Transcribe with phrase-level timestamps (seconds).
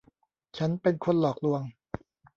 [0.57, 1.61] ฉันเป็นคนหลอกลวง